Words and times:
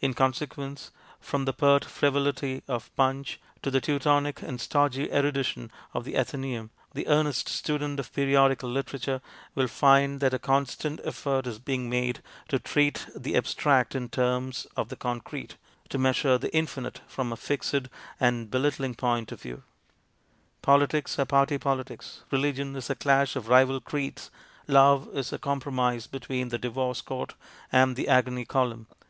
In 0.00 0.14
consequence, 0.14 0.92
from 1.20 1.44
the 1.44 1.52
pert 1.52 1.84
frivolity 1.84 2.62
of 2.68 2.90
Punch 2.96 3.38
to 3.60 3.70
the 3.70 3.82
Teutonic 3.82 4.40
and 4.40 4.58
stodgy 4.62 5.12
erudition 5.12 5.70
of 5.92 6.04
the 6.06 6.16
Athen 6.16 6.40
ceum, 6.40 6.70
the 6.94 7.06
earnest 7.06 7.50
student 7.50 8.00
of 8.00 8.10
periodical 8.14 8.70
literature 8.70 9.20
will 9.54 9.68
find 9.68 10.20
that 10.20 10.32
a 10.32 10.38
constant 10.38 11.00
effort 11.04 11.46
is 11.46 11.58
being 11.58 11.90
made 11.90 12.22
to 12.48 12.58
treat 12.58 13.08
the 13.14 13.36
abstract 13.36 13.94
in 13.94 14.08
terms 14.08 14.66
of 14.74 14.88
the 14.88 14.96
concrete, 14.96 15.58
to 15.90 15.98
measure 15.98 16.38
the 16.38 16.54
infinite 16.56 17.02
from 17.06 17.30
a 17.30 17.36
fixed 17.36 17.88
and 18.18 18.50
belittling 18.50 18.94
point 18.94 19.32
of 19.32 19.42
view. 19.42 19.64
Politics 20.62 21.18
are 21.18 21.26
party 21.26 21.58
politics, 21.58 22.22
religion 22.30 22.74
is 22.74 22.86
the 22.86 22.94
clash 22.94 23.36
of 23.36 23.48
rival 23.48 23.82
creeds, 23.82 24.30
love 24.66 25.14
is 25.14 25.30
a 25.30 25.36
compromise 25.38 26.06
between 26.06 26.48
the 26.48 26.56
Divorce 26.56 27.02
Court 27.02 27.34
and 27.70 27.96
the 27.96 28.08
Agony 28.08 28.46
column, 28.46 28.64
IS 28.64 28.70
ENGLAND 28.70 28.86
DECADENT? 29.00 29.06